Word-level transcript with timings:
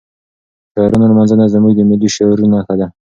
د 0.71 0.73
شاعرانو 0.73 1.09
لمانځنه 1.11 1.45
زموږ 1.55 1.73
د 1.75 1.81
ملي 1.89 2.09
شعور 2.15 2.39
نښه 2.53 2.75
ده. 2.79 2.87